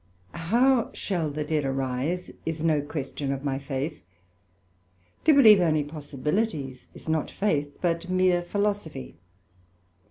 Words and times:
48 0.33 0.41
How 0.47 0.89
shall 0.93 1.29
the 1.29 1.43
dead 1.43 1.63
arise, 1.63 2.31
is 2.43 2.63
no 2.63 2.81
question 2.81 3.31
of 3.31 3.43
my 3.43 3.59
Faith; 3.59 4.01
to 5.25 5.31
believe 5.31 5.59
only 5.61 5.83
possibilities, 5.83 6.87
is 6.95 7.07
not 7.07 7.29
Faith, 7.29 7.79
but 7.81 8.09
meer 8.09 8.41
Philosophy. 8.41 9.17